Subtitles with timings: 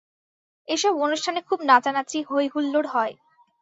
[0.67, 3.13] এসব অনুষ্ঠানে খুব নাচানাচি, হই হুল্লোড় হয়।